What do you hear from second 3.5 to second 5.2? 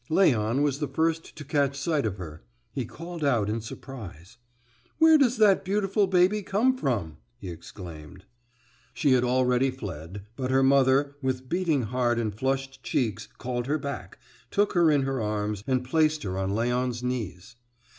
in surprise. "Where